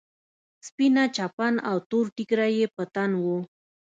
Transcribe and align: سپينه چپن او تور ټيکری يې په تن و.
سپينه 0.67 1.03
چپن 1.15 1.53
او 1.69 1.77
تور 1.89 2.05
ټيکری 2.15 2.51
يې 2.59 2.67
په 2.75 2.83
تن 2.93 3.11
و. 3.23 3.25